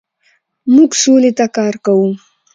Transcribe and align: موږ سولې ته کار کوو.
موږ 0.75 0.91
سولې 1.03 1.31
ته 1.37 1.45
کار 1.55 1.73
کوو. 1.85 2.09